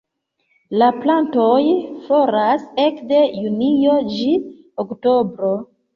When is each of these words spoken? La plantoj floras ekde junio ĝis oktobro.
La 0.81 0.87
plantoj 1.01 1.59
floras 2.07 2.65
ekde 2.87 3.21
junio 3.45 3.95
ĝis 4.15 4.49
oktobro. 4.87 5.55